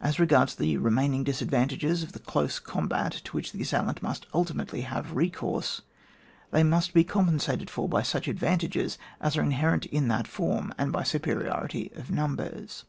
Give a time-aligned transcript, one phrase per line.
[0.00, 2.86] As regards the remaining disadvantages of the close com.
[2.86, 5.82] bat, to which the assailant must ultimately have recourse,
[6.52, 10.92] they must be compensated for by such advantages as are inherent in that form, and
[10.92, 12.84] by superiority of numbers.